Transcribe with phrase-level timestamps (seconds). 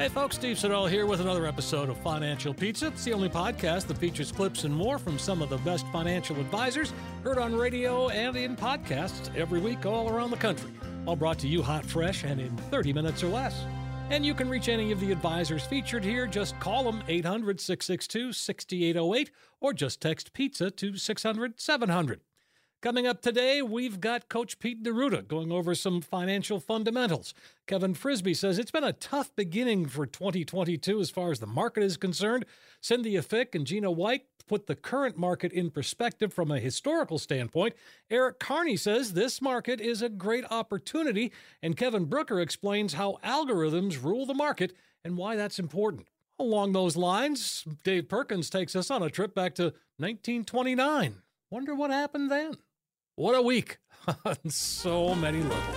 [0.00, 2.86] Hey folks, Steve Siddall here with another episode of Financial Pizza.
[2.86, 6.40] It's the only podcast that features clips and more from some of the best financial
[6.40, 10.70] advisors heard on radio and in podcasts every week all around the country.
[11.04, 13.66] All brought to you hot, fresh, and in 30 minutes or less.
[14.08, 16.26] And you can reach any of the advisors featured here.
[16.26, 22.20] Just call them 800 662 6808 or just text pizza to 600 700.
[22.82, 27.34] Coming up today, we've got Coach Pete D'Arruda going over some financial fundamentals.
[27.66, 31.82] Kevin Frisbie says it's been a tough beginning for 2022 as far as the market
[31.82, 32.46] is concerned.
[32.80, 37.74] Cynthia Fick and Gina White put the current market in perspective from a historical standpoint.
[38.08, 44.02] Eric Kearney says this market is a great opportunity, and Kevin Brooker explains how algorithms
[44.02, 46.08] rule the market and why that's important.
[46.38, 49.64] Along those lines, Dave Perkins takes us on a trip back to
[49.98, 51.16] 1929.
[51.50, 52.54] Wonder what happened then.
[53.20, 53.76] What a week
[54.24, 55.76] on so many levels.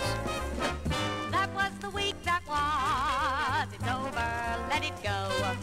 [1.29, 3.73] That was the week that was.
[3.75, 5.57] It's over, let it go.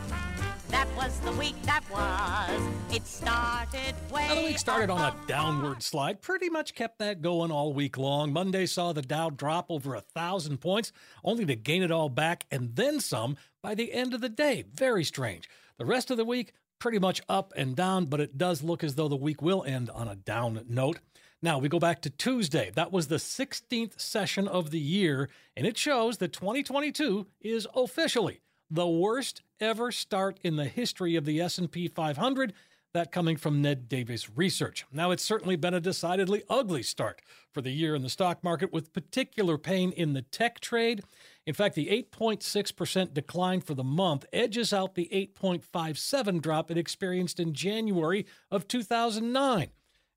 [0.69, 2.95] That was the week that was.
[2.95, 4.29] It started way.
[4.29, 7.97] Now, the week started on a downward slide, pretty much kept that going all week
[7.97, 8.31] long.
[8.31, 10.93] Monday saw the Dow drop over a thousand points,
[11.25, 14.65] only to gain it all back and then some by the end of the day.
[14.71, 15.49] Very strange.
[15.79, 18.97] The rest of the week, pretty much up and down, but it does look as
[18.97, 20.99] though the week will end on a down note.
[21.43, 22.71] Now we go back to Tuesday.
[22.75, 28.43] That was the 16th session of the year, and it shows that 2022 is officially
[28.71, 32.53] the worst ever start in the history of the S&P 500.
[32.93, 34.85] That coming from Ned Davis Research.
[34.93, 38.73] Now, it's certainly been a decidedly ugly start for the year in the stock market,
[38.73, 41.03] with particular pain in the tech trade.
[41.47, 45.09] In fact, the 8.6% decline for the month edges out the
[45.41, 49.71] 8.57 drop it experienced in January of 2009.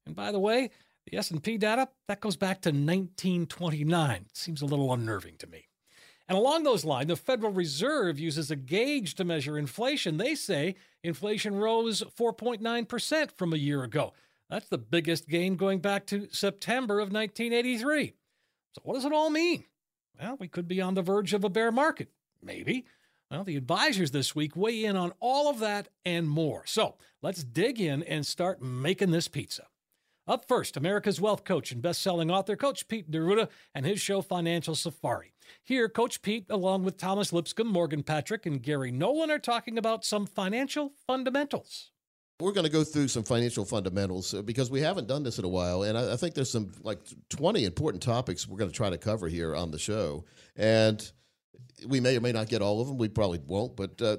[0.06, 0.72] And by the way,
[1.06, 4.26] the S&P data, that goes back to 1929.
[4.34, 5.68] Seems a little unnerving to me.
[6.28, 10.18] And along those lines, the Federal Reserve uses a gauge to measure inflation.
[10.18, 14.14] They say inflation rose 4.9% from a year ago.
[14.50, 18.14] That's the biggest gain going back to September of 1983.
[18.74, 19.66] So, what does it all mean?
[20.20, 22.10] Well, we could be on the verge of a bear market.
[22.42, 22.86] Maybe.
[23.30, 26.64] Well, the advisors this week weigh in on all of that and more.
[26.66, 29.68] So, let's dig in and start making this pizza.
[30.26, 34.74] Up first, America's wealth coach and best-selling author Coach Pete D'Arruda and his show Financial
[34.74, 35.34] Safari.
[35.62, 40.06] Here, Coach Pete, along with Thomas Lipscomb, Morgan Patrick, and Gary Nolan, are talking about
[40.06, 41.92] some financial fundamentals.
[42.40, 45.46] We're going to go through some financial fundamentals uh, because we haven't done this in
[45.46, 48.90] a while, and I, think there's some like 20 important topics we're going to try
[48.90, 50.24] to cover here on the show,
[50.56, 51.12] and
[51.86, 52.98] we may or may not get all of them.
[52.98, 54.18] We probably won't, but uh,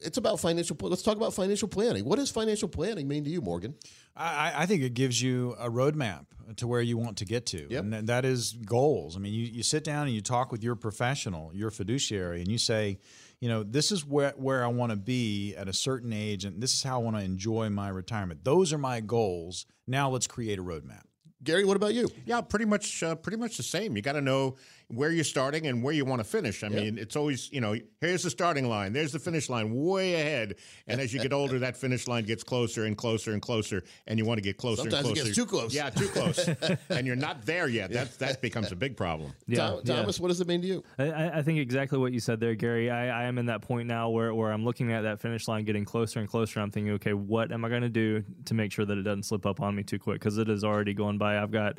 [0.00, 0.76] it's about financial.
[0.80, 2.04] Let's talk about financial planning.
[2.04, 3.74] What does financial planning mean to you, Morgan?
[4.16, 7.66] I, I think it gives you a roadmap to where you want to get to,
[7.70, 7.84] Yep.
[7.84, 9.16] and that is goals.
[9.16, 12.50] I mean, you, you sit down and you talk with your professional, your fiduciary, and
[12.50, 12.98] you say,
[13.40, 16.60] you know, this is where where I want to be at a certain age, and
[16.60, 18.44] this is how I want to enjoy my retirement.
[18.44, 19.64] Those are my goals.
[19.86, 21.02] Now let's create a roadmap.
[21.42, 22.10] Gary, what about you?
[22.26, 23.96] Yeah, pretty much, uh, pretty much the same.
[23.96, 24.56] You got to know
[24.92, 26.64] where you're starting and where you want to finish.
[26.64, 30.14] I mean, it's always, you know, here's the starting line, there's the finish line, way
[30.14, 30.56] ahead.
[30.88, 34.18] And as you get older, that finish line gets closer and closer and closer, and
[34.18, 35.24] you want to get closer Sometimes it and closer.
[35.26, 35.74] gets too close.
[35.74, 36.48] Yeah, too close,
[36.90, 37.92] and you're not there yet.
[37.92, 39.32] That that becomes a big problem.
[39.52, 40.84] Thom- Thomas, what does it mean to you?
[40.98, 42.90] I- I, I think exactly what you said there, Gary.
[42.90, 45.64] I, I am in that point now where, where I'm looking at that finish line
[45.64, 46.60] getting closer and closer.
[46.60, 49.24] I'm thinking, okay, what am I going to do to make sure that it doesn't
[49.24, 50.18] slip up on me too quick?
[50.20, 51.40] Because it is already going by.
[51.40, 51.78] I've got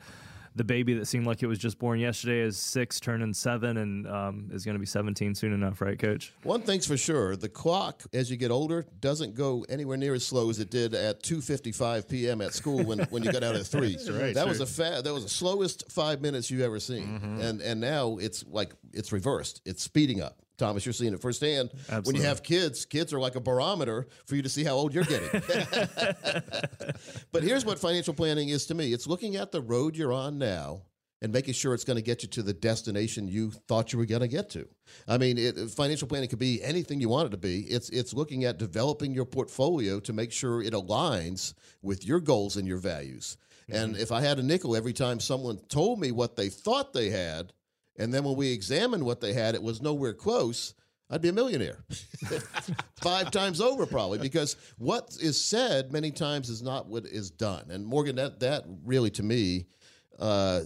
[0.55, 4.07] the baby that seemed like it was just born yesterday is six, turning seven, and
[4.07, 6.33] um, is going to be 17 soon enough, right, Coach?
[6.43, 10.25] One thing's for sure: the clock, as you get older, doesn't go anywhere near as
[10.25, 12.41] slow as it did at 2:55 p.m.
[12.41, 13.97] at school when, when you got out at three.
[14.09, 17.61] right, that was a fa- that was the slowest five minutes you've ever seen, and
[17.61, 19.61] and now it's like it's reversed.
[19.65, 20.37] It's speeding up.
[20.61, 21.71] Thomas, you're seeing it firsthand.
[22.03, 24.93] When you have kids, kids are like a barometer for you to see how old
[24.93, 25.29] you're getting.
[27.31, 30.37] but here's what financial planning is to me: it's looking at the road you're on
[30.37, 30.83] now
[31.21, 34.05] and making sure it's going to get you to the destination you thought you were
[34.05, 34.67] going to get to.
[35.07, 37.61] I mean, it, financial planning could be anything you want it to be.
[37.61, 42.55] It's it's looking at developing your portfolio to make sure it aligns with your goals
[42.55, 43.37] and your values.
[43.67, 44.01] And mm-hmm.
[44.01, 47.53] if I had a nickel every time someone told me what they thought they had
[47.97, 50.73] And then when we examined what they had, it was nowhere close.
[51.09, 51.83] I'd be a millionaire
[53.01, 57.69] five times over, probably, because what is said many times is not what is done.
[57.69, 59.65] And Morgan, that that really to me,
[60.19, 60.61] uh,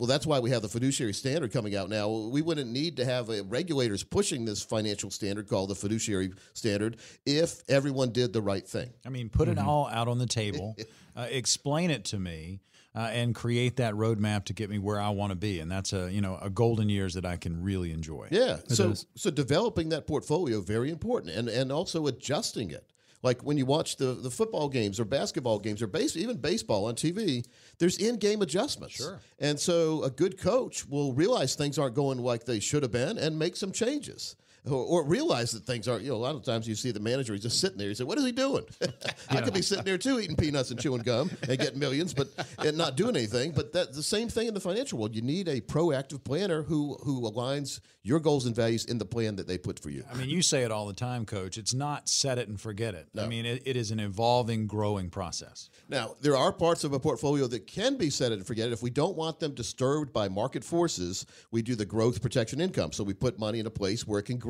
[0.00, 2.08] well, that's why we have the fiduciary standard coming out now.
[2.08, 6.96] We wouldn't need to have uh, regulators pushing this financial standard called the fiduciary standard
[7.26, 8.90] if everyone did the right thing.
[9.04, 10.74] I mean, put it all out on the table,
[11.16, 12.60] uh, explain it to me,
[12.94, 15.60] uh, and create that roadmap to get me where I want to be.
[15.60, 18.28] And that's a you know a golden years that I can really enjoy.
[18.30, 18.58] Yeah.
[18.68, 22.86] so so developing that portfolio very important, and and also adjusting it.
[23.22, 26.86] Like when you watch the, the football games or basketball games or base, even baseball
[26.86, 27.46] on TV,
[27.78, 28.94] there's in game adjustments.
[28.94, 29.20] Sure.
[29.38, 33.18] And so a good coach will realize things aren't going like they should have been
[33.18, 34.36] and make some changes.
[34.66, 37.00] Or, or realize that things aren't, you know, a lot of times you see the
[37.00, 37.88] manager, he's just sitting there.
[37.88, 38.64] You say, What is he doing?
[39.30, 42.28] I could be sitting there too, eating peanuts and chewing gum and getting millions, but
[42.58, 43.52] and not doing anything.
[43.52, 45.14] But that's the same thing in the financial world.
[45.14, 49.36] You need a proactive planner who who aligns your goals and values in the plan
[49.36, 50.04] that they put for you.
[50.10, 51.58] I mean, you say it all the time, Coach.
[51.58, 53.08] It's not set it and forget it.
[53.18, 55.68] I mean, it, it is an evolving, growing process.
[55.88, 58.72] Now, there are parts of a portfolio that can be set it and forget it.
[58.72, 62.92] If we don't want them disturbed by market forces, we do the growth protection income.
[62.92, 64.49] So we put money in a place where it can grow,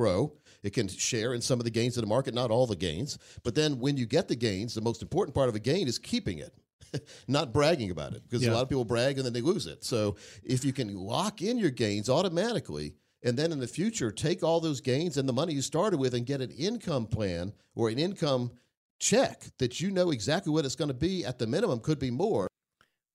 [0.62, 3.18] it can share in some of the gains of the market, not all the gains.
[3.42, 5.98] But then when you get the gains, the most important part of a gain is
[5.98, 6.54] keeping it.
[7.28, 9.84] Not bragging about it because a lot of people brag and then they lose it.
[9.84, 14.42] So if you can lock in your gains automatically, and then in the future take
[14.42, 17.88] all those gains and the money you started with and get an income plan or
[17.88, 18.50] an income
[18.98, 22.10] check that you know exactly what it's going to be at the minimum could be
[22.10, 22.48] more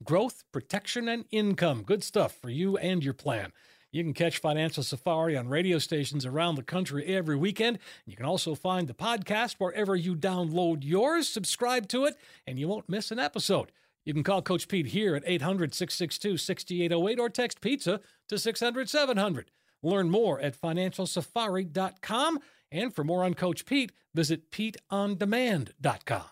[0.03, 1.83] growth, protection, and income.
[1.83, 3.51] Good stuff for you and your plan.
[3.95, 7.79] You can catch Financial Safari on radio stations around the country every weekend.
[8.05, 11.29] You can also find the podcast wherever you download yours.
[11.29, 13.71] Subscribe to it, and you won't miss an episode.
[14.03, 18.89] You can call Coach Pete here at 800 662 6808 or text pizza to 600
[18.89, 19.49] 700.
[19.81, 22.39] Learn more at financialsafari.com.
[22.73, 26.25] And for more on Coach Pete, visit PeteOnDemand.com.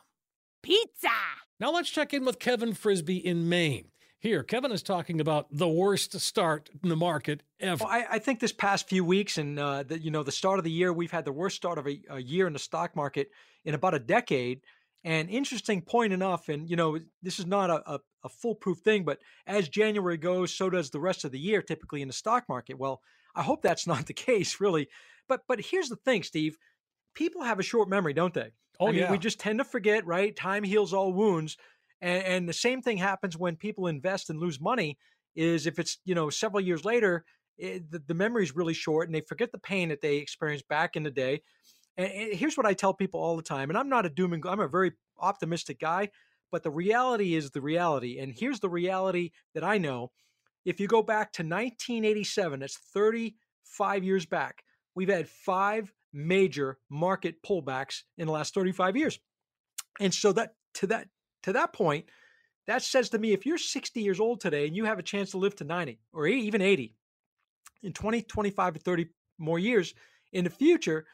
[0.62, 1.08] Pizza!
[1.62, 3.93] Now let's check in with Kevin Frisbie in Maine.
[4.24, 7.84] Here, Kevin is talking about the worst start in the market ever.
[7.84, 10.60] Well, I, I think this past few weeks and uh, the, you know the start
[10.60, 12.96] of the year, we've had the worst start of a, a year in the stock
[12.96, 13.32] market
[13.66, 14.62] in about a decade.
[15.04, 19.04] And interesting point enough, and you know this is not a, a, a foolproof thing,
[19.04, 22.46] but as January goes, so does the rest of the year typically in the stock
[22.48, 22.80] market.
[22.80, 23.02] Well,
[23.36, 24.88] I hope that's not the case, really.
[25.28, 26.58] But but here's the thing, Steve.
[27.14, 28.54] People have a short memory, don't they?
[28.80, 29.12] Oh, I mean, yeah.
[29.12, 30.34] we just tend to forget, right?
[30.34, 31.58] Time heals all wounds.
[32.04, 34.98] And, and the same thing happens when people invest and lose money.
[35.36, 37.26] Is if it's you know several years later,
[37.58, 40.68] it, the, the memory is really short, and they forget the pain that they experienced
[40.68, 41.42] back in the day.
[41.98, 44.34] And, and here's what I tell people all the time, and I'm not a doom
[44.34, 44.60] and gloom.
[44.60, 46.10] I'm a very optimistic guy,
[46.52, 48.20] but the reality is the reality.
[48.20, 50.12] And here's the reality that I know:
[50.66, 54.64] if you go back to 1987, that's 35 years back,
[54.94, 59.20] we've had five major market pullbacks in the last 35 years.
[60.00, 61.08] And so that to that
[61.44, 62.06] to that point,
[62.68, 65.32] that says to me if you're 60 years old today and you have a chance
[65.32, 66.96] to live to 90 or even 80
[67.84, 69.08] in 20, 25 or 30
[69.38, 69.94] more years
[70.32, 71.06] in the future,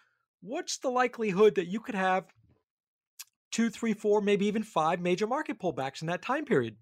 [0.41, 2.25] what's the likelihood that you could have
[3.51, 6.77] two, three, four, maybe even five major market pullbacks in that time period?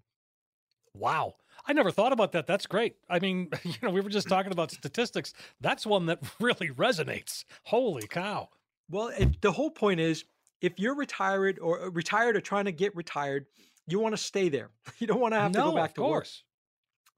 [0.94, 1.34] Wow.
[1.66, 2.46] I never thought about that.
[2.46, 2.96] That's great.
[3.08, 5.32] I mean, you know, we were just talking about statistics.
[5.60, 7.44] That's one that really resonates.
[7.64, 8.48] Holy cow.
[8.90, 10.24] Well, it, the whole point is
[10.60, 13.46] if you're retired or uh, retired or trying to get retired,
[13.86, 14.70] you want to stay there.
[14.98, 16.08] You don't want to have no, to go back to work.
[16.08, 16.42] course.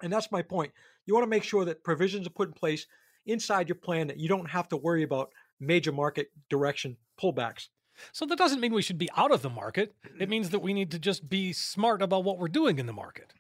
[0.03, 0.73] And that's my point.
[1.07, 2.87] You want to make sure that provisions are put in place
[3.27, 7.69] inside your plan that you don't have to worry about major market direction pullbacks.
[8.13, 9.95] So that doesn't mean we should be out of the market.
[10.19, 12.93] It means that we need to just be smart about what we're doing in the
[12.93, 13.35] market.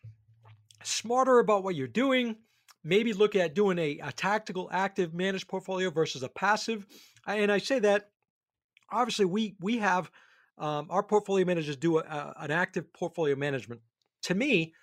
[0.83, 2.37] Smarter about what you're doing.
[2.85, 6.87] Maybe look at doing a, a tactical, active managed portfolio versus a passive.
[7.27, 8.11] And I say that
[8.91, 10.11] obviously we we have
[10.59, 13.81] um, our portfolio managers do a, a- an active portfolio management.
[14.25, 14.75] To me,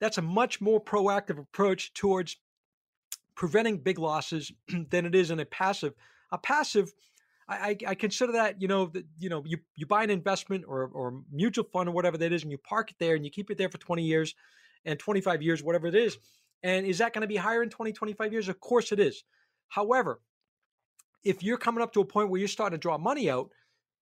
[0.00, 2.36] that's a much more proactive approach towards
[3.34, 4.52] preventing big losses
[4.90, 5.94] than it is in a passive.
[6.32, 6.92] A passive,
[7.48, 11.22] I, I, consider that you know you know you you buy an investment or or
[11.30, 13.58] mutual fund or whatever that is, and you park it there and you keep it
[13.58, 14.34] there for 20 years
[14.84, 16.18] and 25 years, whatever it is.
[16.62, 18.48] And is that going to be higher in 20, 25 years?
[18.48, 19.22] Of course it is.
[19.68, 20.20] However,
[21.24, 23.50] if you're coming up to a point where you're starting to draw money out,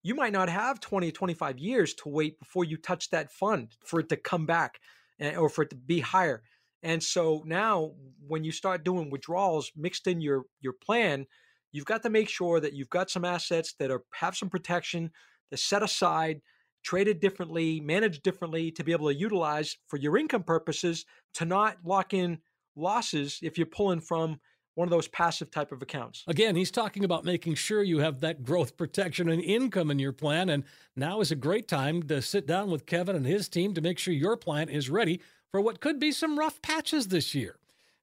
[0.02, 3.76] you might not have 20 or 25 years to wait before you touch that fund
[3.84, 4.80] for it to come back
[5.20, 6.42] eh, or for it to be higher.
[6.82, 7.92] And so now
[8.26, 11.26] when you start doing withdrawals mixed in your your plan,
[11.70, 15.12] you've got to make sure that you've got some assets that are have some protection,
[15.50, 16.40] that set aside,
[16.82, 21.76] traded differently, managed differently to be able to utilize for your income purposes to not
[21.84, 22.38] lock in
[22.74, 24.40] losses if you're pulling from
[24.74, 26.24] one of those passive type of accounts.
[26.26, 30.12] Again, he's talking about making sure you have that growth protection and income in your
[30.12, 30.48] plan.
[30.48, 30.64] And
[30.96, 33.98] now is a great time to sit down with Kevin and his team to make
[33.98, 37.56] sure your plan is ready for what could be some rough patches this year.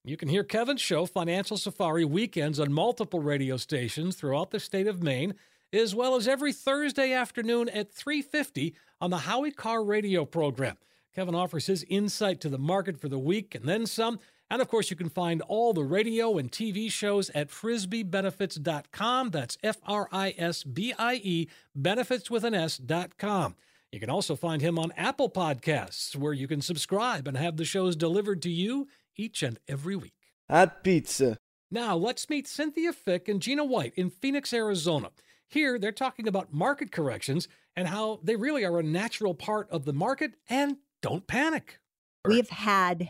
[0.06, 4.88] You can hear Kevin's show, Financial Safari, weekends on multiple radio stations throughout the state
[4.88, 5.34] of Maine,
[5.74, 10.78] as well as every Thursday afternoon at 3:50 on the Howie Carr radio program.
[11.14, 14.20] Kevin offers his insight to the market for the week and then some.
[14.50, 19.29] And of course, you can find all the radio and TV shows at frisbiebenefits.com.
[19.29, 23.56] That's F R I S B I E, benefits with an S.com.
[23.91, 27.65] You can also find him on Apple Podcasts, where you can subscribe and have the
[27.65, 30.13] shows delivered to you each and every week.
[30.48, 31.38] At pizza.
[31.72, 35.12] Now, let's meet Cynthia Fick and Gina White in Phoenix, Arizona.
[35.48, 39.86] Here, they're talking about market corrections and how they really are a natural part of
[39.86, 41.79] the market and don't panic.
[42.25, 43.10] We've had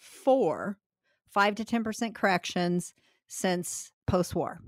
[0.00, 0.78] 84
[1.30, 2.94] 5 to 10% corrections
[3.28, 4.60] since post war.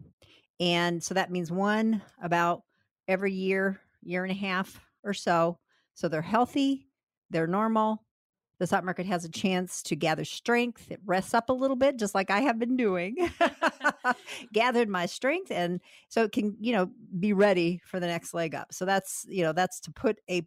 [0.60, 2.62] And so that means one about
[3.08, 5.58] every year, year and a half or so.
[5.94, 6.86] So they're healthy,
[7.30, 8.04] they're normal.
[8.58, 10.90] The stock market has a chance to gather strength.
[10.90, 13.16] It rests up a little bit, just like I have been doing.
[14.52, 18.54] Gathered my strength, and so it can, you know, be ready for the next leg
[18.54, 18.74] up.
[18.74, 20.46] So that's, you know, that's to put a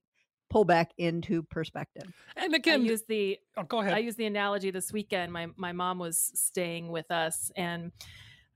[0.54, 2.14] pullback into perspective.
[2.38, 3.94] And I again, use the oh, go ahead.
[3.94, 5.34] I use the analogy this weekend.
[5.34, 7.92] My my mom was staying with us and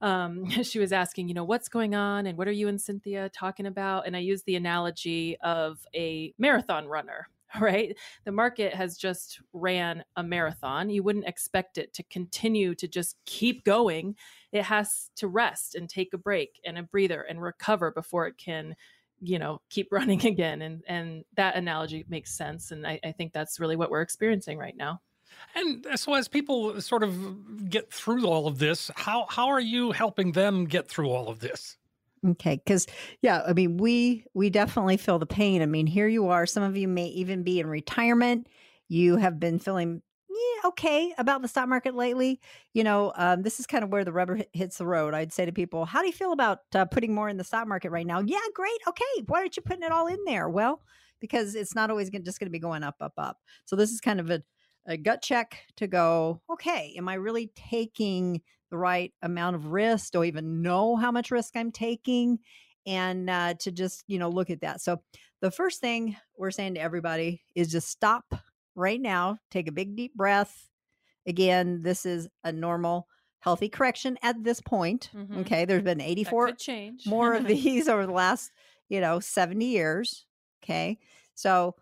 [0.01, 3.29] um, she was asking, you know, what's going on and what are you and Cynthia
[3.29, 4.05] talking about?
[4.05, 7.97] And I used the analogy of a marathon runner, right?
[8.25, 10.89] The market has just ran a marathon.
[10.89, 14.15] You wouldn't expect it to continue to just keep going.
[14.51, 18.37] It has to rest and take a break and a breather and recover before it
[18.37, 18.75] can
[19.21, 23.33] you know keep running again and and that analogy makes sense and I, I think
[23.33, 25.01] that's really what we're experiencing right now
[25.55, 29.59] And uh, so, as people sort of get through all of this, how how are
[29.59, 31.77] you helping them get through all of this?
[32.25, 32.87] Okay, because
[33.21, 35.61] yeah, I mean, we we definitely feel the pain.
[35.61, 36.45] I mean, here you are.
[36.45, 38.47] Some of you may even be in retirement.
[38.87, 40.01] You have been feeling
[40.55, 42.39] yeah, okay about the stock market lately.
[42.73, 45.13] You know, um, this is kind of where the rubber hits the road.
[45.13, 47.67] I'd say to people, "How do you feel about uh, putting more in the stock
[47.67, 48.79] market right now?" Yeah, great.
[48.87, 50.49] Okay, why aren't you putting it all in there?
[50.49, 50.81] Well,
[51.19, 53.39] because it's not always gonna, just going to be going up, up, up.
[53.65, 54.43] So this is kind of a
[54.87, 60.13] a gut check to go, okay, am I really taking the right amount of risk?
[60.13, 62.39] Do I even know how much risk I'm taking?
[62.85, 64.81] And uh, to just, you know, look at that.
[64.81, 65.01] So
[65.41, 68.33] the first thing we're saying to everybody is just stop
[68.77, 70.69] right now, take a big deep breath.
[71.25, 73.07] Again, this is a normal,
[73.39, 75.09] healthy correction at this point.
[75.13, 75.39] Mhm.
[75.39, 75.65] Okay.
[75.65, 78.51] There's been 84 change more of these over the last,
[78.87, 80.25] you know, 70 years.
[80.63, 80.99] Okay.
[81.35, 81.75] So,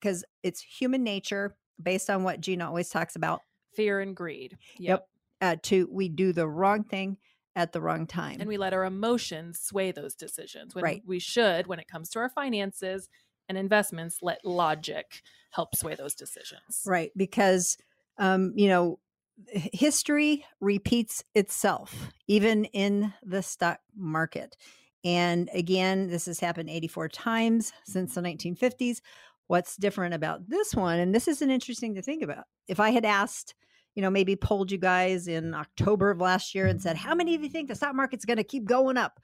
[0.00, 3.40] because it's human nature based on what Gina always talks about.
[3.74, 5.08] fear and greed Yep.
[5.40, 7.16] Uh, to we do the wrong thing
[7.56, 8.38] at the wrong time.
[8.40, 11.02] and we let our emotions sway those decisions when Right.
[11.06, 13.08] we should when it comes to our finances
[13.52, 17.12] and investments let logic help sway those decisions right.
[17.14, 17.76] Because,
[18.18, 18.98] um, you know,
[19.46, 24.56] history repeats itself, even in the stock market.
[25.04, 29.00] And again, this has happened 84 times since the 1950s.
[29.48, 30.98] What's different about this one?
[30.98, 32.44] And this is an interesting to think about.
[32.68, 33.54] If I had asked,
[33.94, 37.34] you know, maybe polled you guys in October of last year and said, how many
[37.34, 39.20] of you think the stock market's going to keep going up?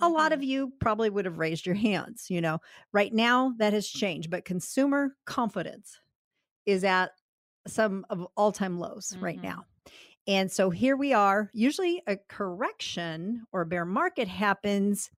[0.00, 2.30] A lot of you probably would have raised your hands.
[2.30, 2.58] You know,
[2.92, 5.98] right now that has changed, but consumer confidence
[6.66, 7.12] is at
[7.66, 9.42] some of all time lows right Mhm.
[9.44, 9.64] now.
[10.26, 11.50] And so here we are.
[11.54, 15.10] Usually a correction or a bear market happens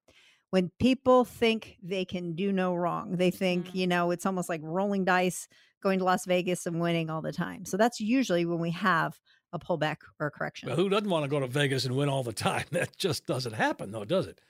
[0.50, 3.16] when people think they can do no wrong.
[3.16, 3.74] They think, Mhm.
[3.74, 5.48] you know, it's almost like rolling dice,
[5.82, 7.64] going to Las Vegas and winning all the time.
[7.64, 9.20] So that's usually when we have
[9.52, 10.68] a pullback or a correction.
[10.68, 12.66] Well, who doesn't want to go to Vegas and win all the time?
[12.72, 14.40] That just doesn't happen, though, does it?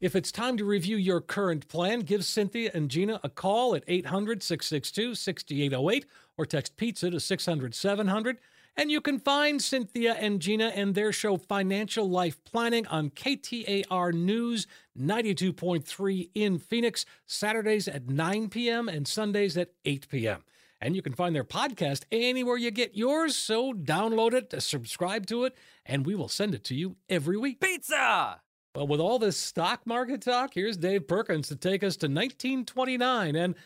[0.00, 3.82] If it's time to review your current plan, give Cynthia and Gina a call at
[3.88, 8.38] 800 662 6808 or text pizza to 600 700.
[8.76, 14.14] And you can find Cynthia and Gina and their show Financial Life Planning on KTAR
[14.14, 18.88] News 92.3 in Phoenix, Saturdays at 9 p.m.
[18.88, 20.44] and Sundays at 8 p.m.
[20.80, 23.34] And you can find their podcast anywhere you get yours.
[23.34, 27.58] So download it, subscribe to it, and we will send it to you every week.
[27.58, 28.42] Pizza!
[28.78, 33.34] But with all this stock market talk, here's Dave Perkins to take us to 1929
[33.34, 33.56] and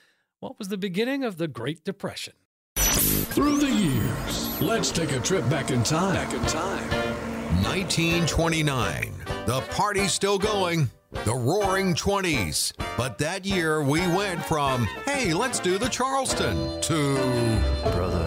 [0.41, 2.33] what was the beginning of the Great Depression.
[2.77, 6.15] Through the years, let's take a trip back in time.
[6.15, 6.89] Back in time.
[7.63, 9.13] 1929.
[9.45, 10.89] The party's still going.
[11.27, 12.73] The roaring 20s.
[12.97, 17.17] But that year we went from, hey, let's do the Charleston, to,
[17.93, 18.25] Brother,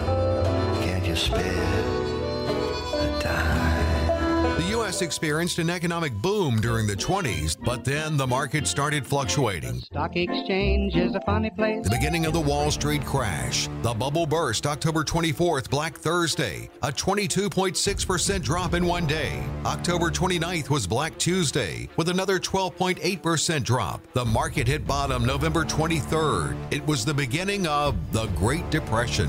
[0.84, 1.82] can't you spare
[2.94, 3.75] a dime?
[4.56, 5.02] The U.S.
[5.02, 9.80] experienced an economic boom during the 20s, but then the market started fluctuating.
[9.80, 11.84] Stock exchange is a funny place.
[11.84, 13.68] The beginning of the Wall Street crash.
[13.82, 19.44] The bubble burst October 24th, Black Thursday, a 22.6% drop in one day.
[19.66, 24.00] October 29th was Black Tuesday, with another 12.8% drop.
[24.14, 26.56] The market hit bottom November 23rd.
[26.70, 29.28] It was the beginning of the Great Depression.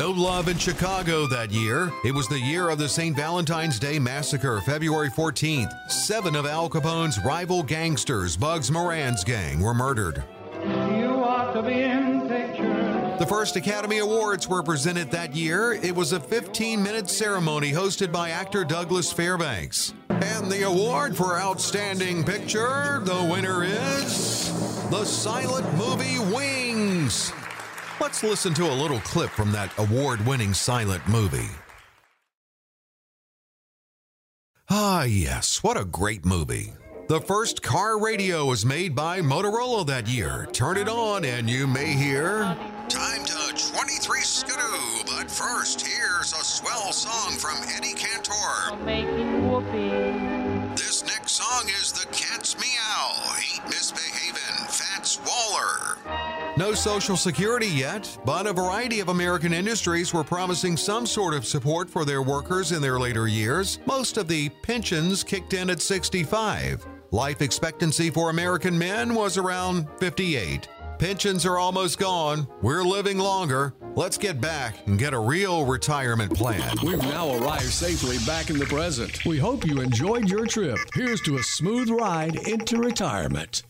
[0.00, 1.92] No love in Chicago that year.
[2.06, 3.14] It was the year of the St.
[3.14, 5.90] Valentine's Day Massacre, February 14th.
[5.90, 10.24] Seven of Al Capone's rival gangsters, Bugs Moran's gang, were murdered.
[10.64, 13.14] You ought to be in picture.
[13.18, 15.74] The first Academy Awards were presented that year.
[15.74, 19.92] It was a 15 minute ceremony hosted by actor Douglas Fairbanks.
[20.08, 24.50] And the award for Outstanding Picture, the winner is
[24.88, 27.34] the silent movie Wings.
[28.00, 31.50] Let's listen to a little clip from that award winning silent movie.
[34.70, 36.72] Ah, yes, what a great movie.
[37.08, 40.48] The first car radio was made by Motorola that year.
[40.52, 42.56] Turn it on and you may hear.
[42.88, 48.76] Time to 23 Skidoo, but first, here's a swell song from Eddie Cantor.
[50.74, 54.70] This next song is The Cat's Meow, Ain't Misbehavin',
[55.26, 55.98] Waller.
[56.56, 61.46] No Social Security yet, but a variety of American industries were promising some sort of
[61.46, 63.78] support for their workers in their later years.
[63.86, 66.86] Most of the pensions kicked in at 65.
[67.12, 70.68] Life expectancy for American men was around 58.
[70.98, 72.46] Pensions are almost gone.
[72.60, 73.72] We're living longer.
[73.96, 76.76] Let's get back and get a real retirement plan.
[76.84, 79.24] We've now arrived safely back in the present.
[79.24, 80.78] We hope you enjoyed your trip.
[80.94, 83.62] Here's to a smooth ride into retirement.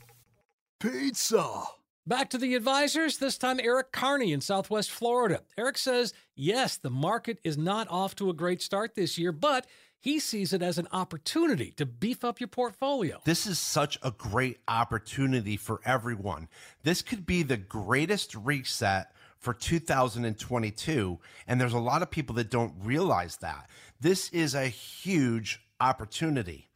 [0.81, 1.63] Pizza.
[2.07, 5.43] Back to the advisors, this time Eric Kearney in Southwest Florida.
[5.59, 9.67] Eric says, yes, the market is not off to a great start this year, but
[9.99, 13.21] he sees it as an opportunity to beef up your portfolio.
[13.27, 16.49] This is such a great opportunity for everyone.
[16.83, 21.19] This could be the greatest reset for 2022.
[21.47, 23.69] And there's a lot of people that don't realize that.
[24.01, 26.71] This is a huge opportunity.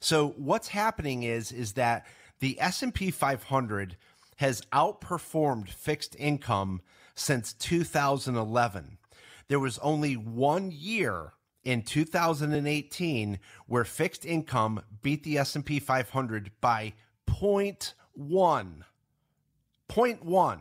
[0.00, 2.04] So what's happening is is that
[2.40, 3.96] the S&P 500
[4.36, 6.82] has outperformed fixed income
[7.14, 8.98] since 2011.
[9.48, 16.92] There was only one year in 2018 where fixed income beat the S&P 500 by
[17.28, 17.92] 0.1
[19.88, 20.60] 0.1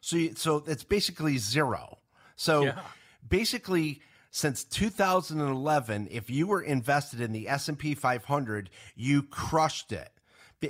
[0.00, 1.98] so you, so it's basically zero
[2.36, 2.80] so Yeah.
[3.28, 10.10] basically since 2011 if you were invested in the S&P 500 you crushed it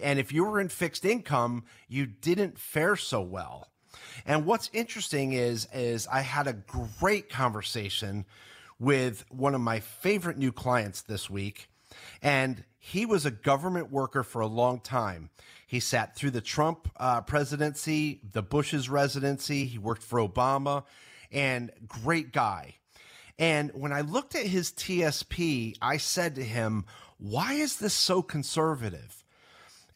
[0.03, 3.69] and if you were in fixed income you didn't fare so well
[4.27, 8.25] and what's interesting is is I had a great conversation
[8.79, 11.69] with one of my favorite new clients this week
[12.23, 15.31] and he was a government worker for a long time.
[15.67, 19.67] He sat through the Trump uh, presidency, the Bush's residency.
[19.67, 20.85] He worked for Obama,
[21.31, 22.77] and great guy.
[23.39, 26.87] And when I looked at his TSP, I said to him,
[27.19, 29.18] Why is this so conservative?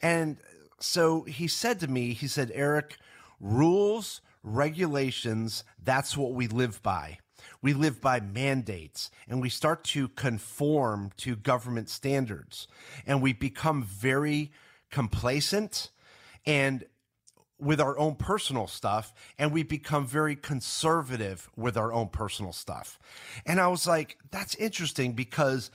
[0.03, 0.39] And
[0.81, 2.99] so he said to me, He said, Eric,
[3.41, 7.19] rules, regulations, that's what we live by.
[7.61, 12.67] We live by mandates and we start to conform to government standards
[13.07, 14.51] and we become very
[14.91, 15.91] complacent
[16.45, 16.85] and
[17.61, 22.99] with our own personal stuff and we become very conservative with our own personal stuff.
[23.47, 25.71] And I was like, that's interesting because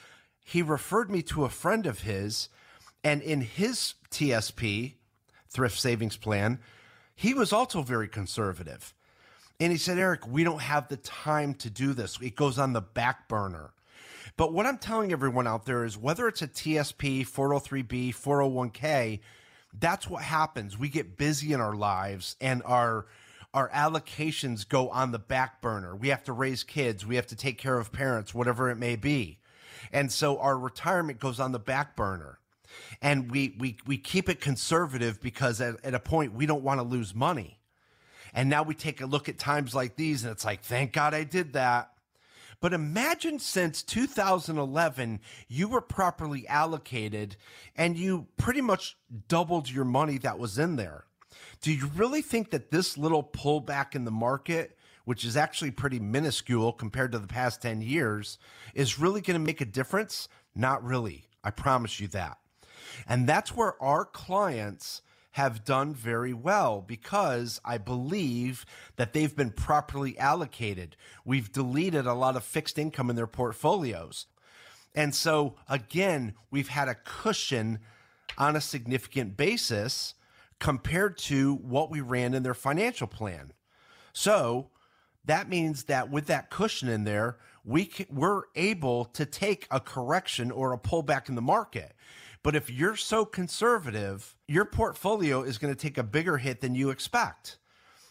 [0.46, 2.50] he referred me to a friend of his
[3.04, 4.94] and in his TSP,
[5.50, 6.60] thrift savings plan,
[7.16, 8.94] he was also very conservative.
[9.60, 12.20] And he said, Eric, we don't have the time to do this.
[12.22, 13.72] It goes on the back burner.
[14.38, 19.20] But what I'm telling everyone out there is whether it's a TSP, 403B, 401k,
[19.80, 20.78] that's what happens.
[20.78, 23.08] We get busy in our lives and our
[23.54, 25.96] our allocations go on the back burner.
[25.96, 28.96] We have to raise kids, we have to take care of parents, whatever it may
[28.96, 29.40] be.
[29.92, 32.40] And so our retirement goes on the back burner.
[33.02, 36.80] And we we we keep it conservative because at, at a point we don't want
[36.80, 37.60] to lose money.
[38.34, 41.14] And now we take a look at times like these and it's like, thank God
[41.14, 41.92] I did that.
[42.60, 47.36] But imagine since 2011, you were properly allocated
[47.76, 51.06] and you pretty much doubled your money that was in there.
[51.62, 56.00] Do you really think that this little pullback in the market, which is actually pretty
[56.00, 58.40] minuscule compared to the past 10 years,
[58.74, 60.28] is really going to make a difference?
[60.56, 61.26] Not really.
[61.44, 62.38] I promise you that.
[63.08, 69.52] And that's where our clients have done very well because I believe that they've been
[69.52, 70.96] properly allocated.
[71.26, 74.26] We've deleted a lot of fixed income in their portfolios.
[74.96, 77.80] And so, again, we've had a cushion
[78.38, 80.16] on a significant basis
[80.60, 83.54] compared to what we ran in their financial plan.
[84.14, 84.72] So,
[85.26, 89.80] that means that with that cushion in there, we can, we're able to take a
[89.80, 91.94] correction or a pullback in the market.
[92.48, 96.76] But if you're so conservative, your portfolio is going to take a bigger hit than
[96.76, 97.58] you expect.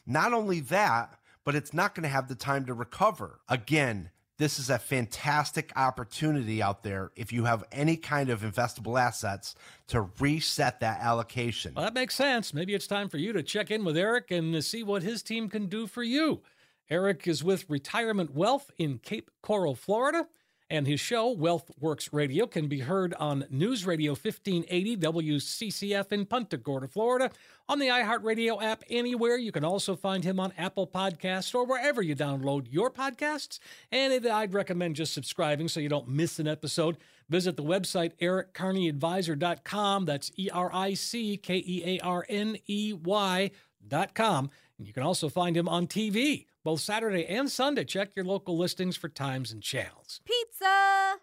[0.07, 3.41] Not only that, but it's not going to have the time to recover.
[3.49, 9.01] Again, this is a fantastic opportunity out there if you have any kind of investable
[9.01, 9.55] assets
[9.87, 11.73] to reset that allocation.
[11.75, 12.53] Well, that makes sense.
[12.53, 15.49] Maybe it's time for you to check in with Eric and see what his team
[15.49, 16.43] can do for you.
[16.91, 20.27] Eric is with Retirement Wealth in Cape Coral, Florida,
[20.69, 26.27] and his show, Wealth Works Radio, can be heard on News Radio 1580 WCCF in
[26.27, 27.31] Punta Gorda, Florida,
[27.69, 29.37] on the iHeartRadio app anywhere.
[29.37, 33.59] You can also find him on Apple Podcasts or wherever you download your podcasts.
[33.93, 36.97] And I'd recommend just subscribing so you don't miss an episode.
[37.29, 40.05] Visit the website erickearneyadvisor.com.
[40.05, 44.51] That's E R I C K E A R N E Y.com.
[44.79, 47.85] And you can also find him on TV both Saturday and Sunday.
[47.85, 50.21] Check your local listings for times and channels.
[50.25, 51.15] Pizza!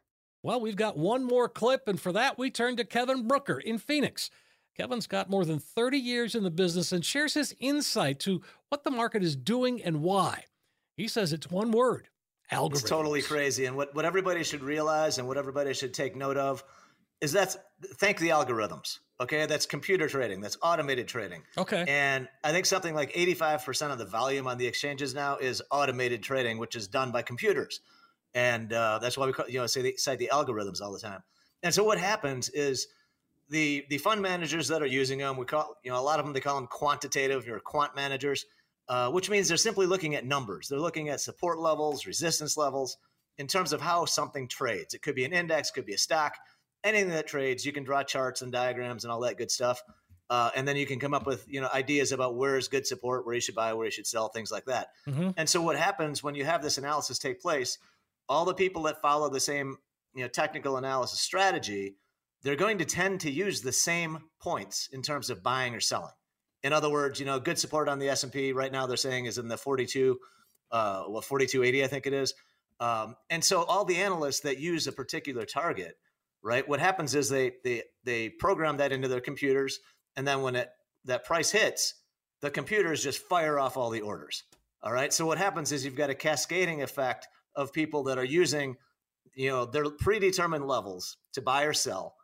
[0.42, 3.78] Well, we've got one more clip, and for that, we turn to Kevin Brooker in
[3.78, 4.30] Phoenix.
[4.78, 8.86] Kevin's got more than 30 years in the business and shares his insight to what
[8.86, 10.46] the market is doing and why.
[10.96, 12.08] He says it's one word
[12.50, 12.72] algorithms.
[12.72, 13.66] It's totally crazy.
[13.66, 16.64] And what, what everybody should realize and what everybody should take note of
[17.24, 17.58] is that's
[17.96, 19.00] thank the algorithms.
[19.22, 21.42] Okay, that's computer trading, that's automated trading.
[21.58, 21.86] Okay.
[21.88, 26.22] And I think something like 85% of the volume on the exchanges now is automated
[26.22, 27.80] trading, which is done by computers.
[28.34, 31.00] And uh, that's why we call, you know say the, cite the algorithms all the
[31.00, 31.24] time.
[31.64, 32.88] And so what happens is
[33.50, 36.26] the the fund managers that are using them, we call you know a lot of
[36.26, 38.46] them they call them quantitative or quant managers,
[38.90, 40.68] uh, which means they're simply looking at numbers.
[40.68, 42.98] They're looking at support levels, resistance levels
[43.38, 44.94] in terms of how something trades.
[44.94, 46.34] It could be an index, could be a stock
[46.84, 49.82] anything that trades, you can draw charts and diagrams and all that good stuff.
[50.30, 52.88] Uh, and then you can come up with you know ideas about where is good
[52.88, 54.88] support, where you should buy, where you should sell, things like that.
[55.08, 55.32] Mm-hmm.
[55.38, 57.78] And so what happens when you have this analysis take place?
[58.30, 59.78] All the people that follow the same
[60.16, 61.98] you know technical analysis strategy,
[62.42, 66.14] they're going to tend to use the same points in terms of buying or selling.
[66.64, 68.98] In other words, you know, good support on the S and P right now they're
[68.98, 70.18] saying is in the 42,
[70.72, 72.34] uh, well 4280 I think it is.
[72.80, 75.98] Um, and so all the analysts that use a particular target
[76.44, 76.68] right?
[76.68, 79.80] What happens is they they they program that into their computers,
[80.16, 80.70] and then when it
[81.06, 81.96] that price hits,
[82.42, 84.44] the computers just fire off all the orders.
[84.82, 85.14] All right.
[85.14, 88.76] So what happens is you've got a cascading effect of people that are using,
[89.34, 92.16] you know, their predetermined levels to buy or sell.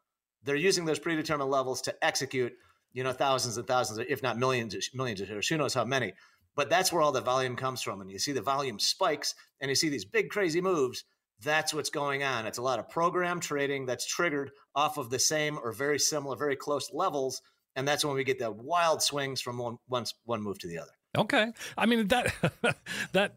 [0.43, 2.53] They're using those predetermined levels to execute,
[2.91, 5.47] you know, thousands and thousands, if not millions, millions of shares.
[5.47, 6.13] Who knows how many?
[6.55, 8.01] But that's where all the volume comes from.
[8.01, 11.05] And you see the volume spikes, and you see these big crazy moves
[11.43, 12.45] that's what's going on.
[12.45, 16.35] It's a lot of program trading that's triggered off of the same or very similar,
[16.35, 17.41] very close levels.
[17.75, 20.79] And that's when we get the wild swings from one, one, one move to the
[20.79, 20.91] other.
[21.17, 21.51] Okay.
[21.77, 22.33] I mean, that,
[23.13, 23.35] that,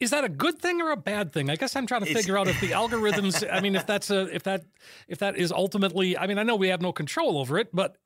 [0.00, 1.50] is that a good thing or a bad thing?
[1.50, 3.46] I guess I'm trying to figure out if the algorithms.
[3.50, 4.64] I mean, if that's a if that
[5.08, 6.16] if that is ultimately.
[6.16, 7.96] I mean, I know we have no control over it, but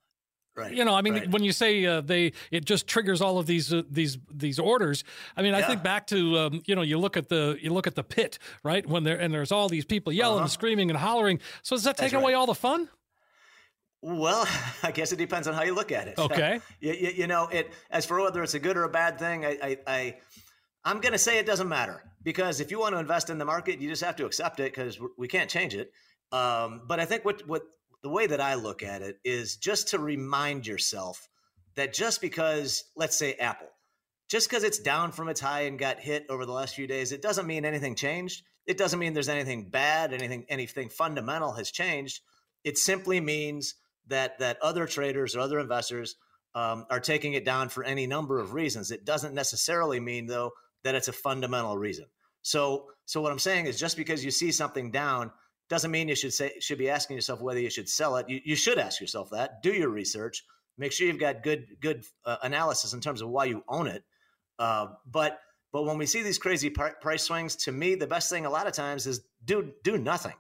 [0.54, 0.74] Right.
[0.74, 1.30] You know, I mean, right.
[1.30, 5.02] when you say uh, they, it just triggers all of these uh, these these orders.
[5.34, 7.86] I mean, I think back to um, you know, you look at the you look
[7.86, 8.86] at the pit, right?
[8.86, 10.42] When there and there's all these people yelling, Uh-huh.
[10.44, 11.40] and screaming, and hollering.
[11.62, 12.38] So does that take That's away right.
[12.38, 12.90] all the fun?
[14.02, 14.46] Well,
[14.82, 16.14] I guess it depends on how you look at it.
[16.18, 16.60] Okay.
[16.80, 19.46] you, you, you know, it as for whether it's a good or a bad thing,
[19.46, 20.16] I, I, I
[20.84, 23.44] I'm going to say it doesn't matter because if you want to invest in the
[23.44, 25.92] market, you just have to accept it because we can't change it.
[26.30, 27.62] Um, but I think what what
[28.02, 31.28] the way that I look at it is just to remind yourself
[31.76, 33.68] that just because, let's say Apple,
[34.28, 37.12] just because it's down from its high and got hit over the last few days,
[37.12, 38.42] it doesn't mean anything changed.
[38.66, 42.20] It doesn't mean there's anything bad, anything anything fundamental has changed.
[42.64, 43.74] It simply means
[44.08, 46.16] that that other traders or other investors
[46.54, 48.90] um, are taking it down for any number of reasons.
[48.90, 50.52] It doesn't necessarily mean though
[50.84, 52.06] that it's a fundamental reason.
[52.42, 55.32] So so what I'm saying is just because you see something down
[55.72, 58.28] doesn't mean you should say should be asking yourself whether you should sell it.
[58.28, 59.62] You, you should ask yourself that.
[59.62, 60.44] Do your research.
[60.76, 64.04] Make sure you've got good good uh, analysis in terms of why you own it.
[64.58, 65.40] Uh, but
[65.72, 68.50] but when we see these crazy pri- price swings, to me, the best thing a
[68.50, 70.34] lot of times is do do nothing.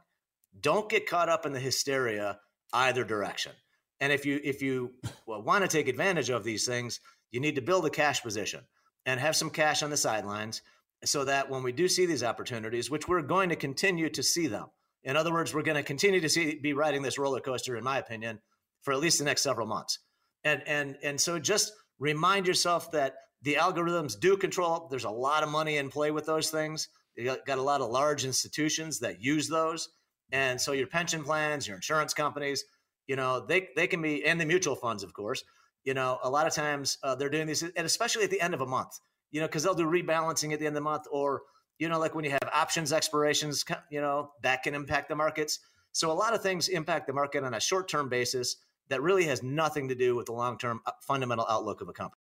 [0.60, 2.38] Don't get caught up in the hysteria
[2.74, 3.52] either direction.
[4.00, 4.92] And if you if you
[5.24, 8.60] well, want to take advantage of these things, you need to build a cash position
[9.06, 10.60] and have some cash on the sidelines
[11.06, 14.46] so that when we do see these opportunities, which we're going to continue to see
[14.46, 14.66] them.
[15.04, 17.84] In other words, we're going to continue to see be riding this roller coaster, in
[17.84, 18.40] my opinion,
[18.82, 19.98] for at least the next several months.
[20.44, 24.88] And and and so just remind yourself that the algorithms do control.
[24.90, 26.88] There's a lot of money in play with those things.
[27.16, 29.88] You got, got a lot of large institutions that use those,
[30.32, 32.64] And so your pension plans, your insurance companies,
[33.06, 35.44] you know, they they can be and the mutual funds, of course.
[35.84, 38.54] You know, a lot of times uh, they're doing these, and especially at the end
[38.54, 38.98] of a month.
[39.30, 41.42] You know, because they'll do rebalancing at the end of the month, or
[41.82, 45.58] you know, like when you have options expirations, you know, that can impact the markets.
[45.90, 48.56] So a lot of things impact the market on a short term basis
[48.88, 51.92] that really has nothing to do with the long term uh, fundamental outlook of a
[51.92, 52.20] company.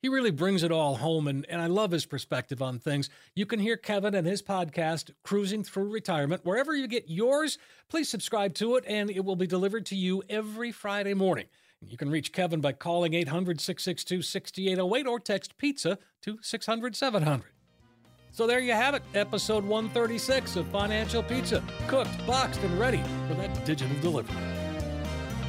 [0.00, 3.10] He really brings it all home, and, and I love his perspective on things.
[3.36, 7.58] You can hear Kevin and his podcast, Cruising Through Retirement, wherever you get yours.
[7.90, 11.46] Please subscribe to it, and it will be delivered to you every Friday morning.
[11.86, 17.51] You can reach Kevin by calling 800 662 6808 or text pizza to 600 700.
[18.34, 23.34] So there you have it, episode 136 of Financial Pizza, cooked, boxed, and ready for
[23.34, 24.34] that digital delivery.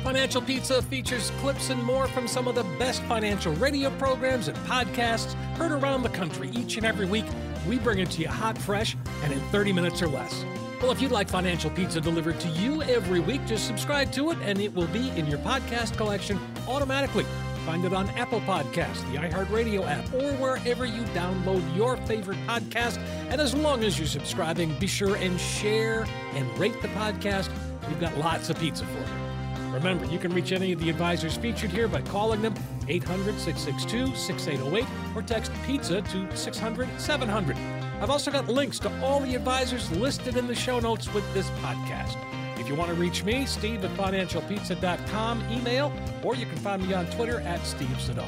[0.03, 4.57] Financial Pizza features clips and more from some of the best financial radio programs and
[4.67, 7.23] podcasts heard around the country each and every week.
[7.65, 10.43] We bring it to you hot, fresh, and in 30 minutes or less.
[10.81, 14.37] Well, if you'd like Financial Pizza delivered to you every week, just subscribe to it
[14.43, 17.25] and it will be in your podcast collection automatically.
[17.65, 22.97] Find it on Apple Podcasts, the iHeartRadio app, or wherever you download your favorite podcast.
[23.29, 27.49] And as long as you're subscribing, be sure and share and rate the podcast.
[27.87, 29.73] We've got lots of pizza for you.
[29.73, 32.53] Remember, you can reach any of the advisors featured here by calling them
[32.87, 37.57] 800 662 6808 or text pizza to 600 700.
[38.01, 41.49] I've also got links to all the advisors listed in the show notes with this
[41.61, 42.17] podcast.
[42.63, 45.91] If you want to reach me, Steve at financialpizza.com, email,
[46.23, 48.25] or you can find me on Twitter at Steve Siddall.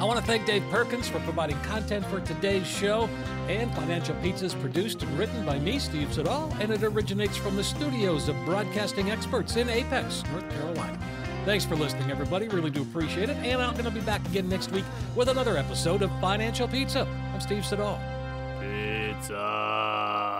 [0.00, 3.08] I want to thank Dave Perkins for providing content for today's show.
[3.46, 7.54] And Financial Pizza is produced and written by me, Steve Siddall, and it originates from
[7.54, 10.98] the studios of broadcasting experts in Apex, North Carolina.
[11.44, 12.48] Thanks for listening, everybody.
[12.48, 13.36] Really do appreciate it.
[13.36, 17.06] And I'm going to be back again next week with another episode of Financial Pizza.
[17.32, 18.00] I'm Steve Siddall.
[18.58, 20.31] Pizza.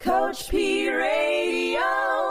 [0.00, 2.07] Coach P Radio.